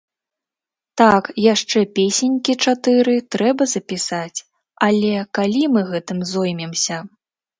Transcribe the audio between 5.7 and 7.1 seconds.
мы гэтым зоймемся!?